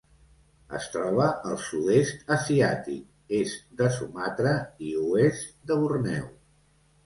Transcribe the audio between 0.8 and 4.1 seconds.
troba al Sud-est asiàtic: est de